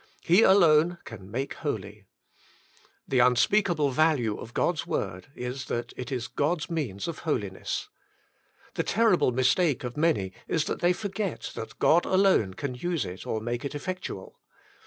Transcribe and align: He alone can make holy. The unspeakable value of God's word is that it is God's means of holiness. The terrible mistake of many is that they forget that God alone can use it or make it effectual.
He 0.23 0.41
alone 0.41 0.97
can 1.03 1.29
make 1.29 1.53
holy. 1.53 2.05
The 3.07 3.19
unspeakable 3.19 3.91
value 3.91 4.35
of 4.35 4.55
God's 4.55 4.87
word 4.87 5.27
is 5.35 5.65
that 5.65 5.93
it 5.95 6.11
is 6.11 6.27
God's 6.27 6.71
means 6.71 7.07
of 7.07 7.19
holiness. 7.19 7.87
The 8.73 8.81
terrible 8.81 9.31
mistake 9.31 9.83
of 9.83 9.95
many 9.97 10.33
is 10.47 10.65
that 10.65 10.79
they 10.79 10.93
forget 10.93 11.51
that 11.53 11.77
God 11.77 12.05
alone 12.05 12.55
can 12.55 12.73
use 12.73 13.05
it 13.05 13.27
or 13.27 13.39
make 13.41 13.63
it 13.63 13.75
effectual. 13.75 14.39